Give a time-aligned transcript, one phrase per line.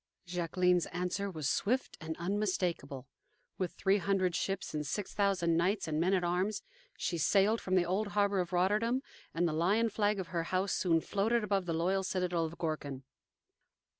[0.25, 3.07] Jacqueline's answer was swift and unmistakable.
[3.59, 6.63] With three hundred ships and six thousand knights and men at arms,
[6.97, 10.73] she sailed from the old harbor of Rotterdam, and the lion flag of her house
[10.73, 13.03] soon floated above the loyal citadel of Gorkum.